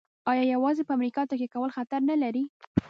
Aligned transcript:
آیا 0.31 0.43
یوازې 0.53 0.81
په 0.87 0.93
امریکا 0.97 1.21
تکیه 1.31 1.49
کول 1.53 1.69
خطر 1.77 1.99
نلري؟ 2.11 2.43